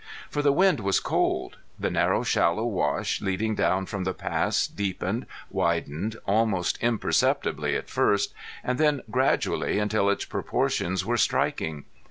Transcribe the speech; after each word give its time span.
For 0.31 0.41
the 0.41 0.51
wind 0.51 0.79
was 0.79 0.99
cold. 0.99 1.57
The 1.77 1.91
narrow 1.91 2.23
shallow 2.23 2.65
wash 2.65 3.21
leading 3.21 3.53
down 3.53 3.85
from 3.85 4.03
the 4.03 4.15
pass 4.15 4.65
deepened, 4.65 5.27
widened, 5.51 6.15
almost 6.25 6.79
imperceptibly 6.81 7.75
at 7.75 7.87
first, 7.87 8.33
and 8.63 8.79
then 8.79 9.01
gradually 9.11 9.77
until 9.77 10.09
its 10.09 10.25
proportions 10.25 11.05
were 11.05 11.17
striking. 11.17 11.85